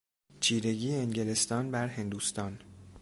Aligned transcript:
چیرگی 0.39 0.95
انگلستان 0.95 1.71
بر 1.71 1.87
هندوستان 1.87 2.59